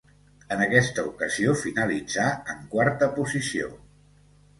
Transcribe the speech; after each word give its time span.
En 0.53 0.61
aquesta 0.67 1.03
ocasió 1.09 1.53
finalitzà 1.63 2.23
en 2.53 2.63
quarta 2.73 3.11
posició. 3.19 3.69